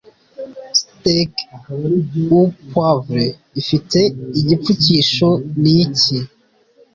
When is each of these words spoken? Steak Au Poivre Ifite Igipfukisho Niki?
Steak 0.79 1.33
Au 2.35 2.43
Poivre 2.71 3.19
Ifite 3.61 3.99
Igipfukisho 4.39 5.29
Niki? 5.61 6.17